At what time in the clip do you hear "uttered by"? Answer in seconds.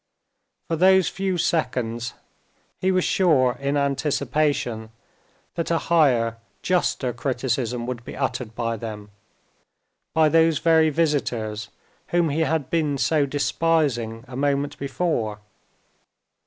8.17-8.77